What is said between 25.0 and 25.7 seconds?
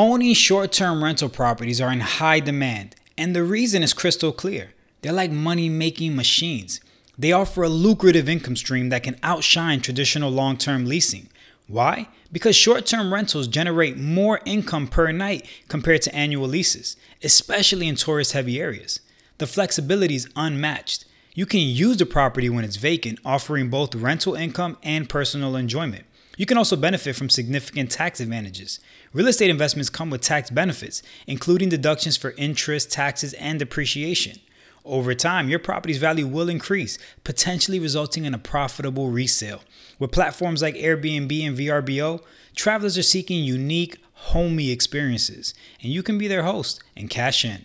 personal